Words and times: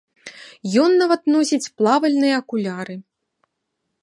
Ён 0.83 0.91
нават 1.01 1.21
носіць 1.33 1.71
плавальныя 1.83 2.35
акуляры. 2.43 2.95